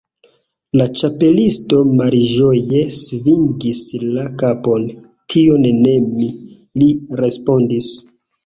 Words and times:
La 0.79 0.85
Ĉapelisto 0.99 1.81
malĝoje 1.99 2.81
svingis 3.01 3.83
la 4.17 4.25
kapon. 4.43 4.89
"Tion 5.35 5.71
ne 5.87 5.95
mi," 6.09 6.33
li 6.81 6.91
respondis. 7.23 7.93